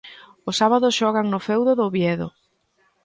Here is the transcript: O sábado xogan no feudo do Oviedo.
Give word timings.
O 0.49 0.51
sábado 0.59 0.95
xogan 0.99 1.25
no 1.29 1.39
feudo 1.47 1.71
do 1.75 1.83
Oviedo. 1.89 2.27